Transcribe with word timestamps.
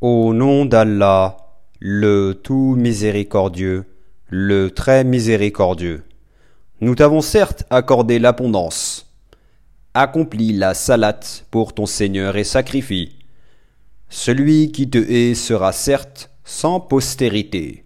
Au 0.00 0.32
nom 0.32 0.64
d'Allah, 0.64 1.36
le 1.78 2.32
tout 2.32 2.74
miséricordieux, 2.74 3.84
le 4.30 4.70
très 4.70 5.04
miséricordieux. 5.04 6.04
Nous 6.80 6.94
t'avons 6.94 7.20
certes 7.20 7.64
accordé 7.68 8.18
l'abondance. 8.18 9.12
Accomplis 9.92 10.54
la 10.54 10.72
salate 10.72 11.44
pour 11.50 11.74
ton 11.74 11.84
Seigneur 11.84 12.38
et 12.38 12.44
sacrifie. 12.44 13.18
Celui 14.08 14.72
qui 14.72 14.88
te 14.88 14.96
hait 14.96 15.34
sera 15.34 15.70
certes 15.70 16.30
sans 16.44 16.80
postérité. 16.80 17.84